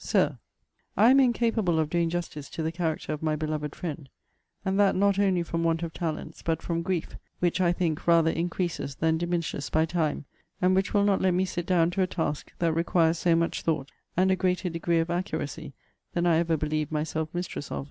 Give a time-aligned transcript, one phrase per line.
[0.03, 0.39] SIR,
[0.97, 4.09] I am incapable of doing justice to the character of my beloved friend;
[4.65, 8.31] and that not only from want of talents, but from grief; which, I think, rather
[8.31, 10.25] increases than diminishes by time;
[10.59, 13.61] and which will not let me sit down to a task that requires so much
[13.61, 15.73] thought, and a greater degree of accuracy
[16.13, 17.79] than I ever believed myself mistress of.